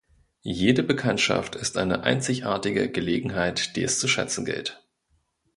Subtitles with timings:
[0.41, 4.83] Jede Bekanntschaft ist eine einzigartige Gelegenheit, die es zu schätzen gilt.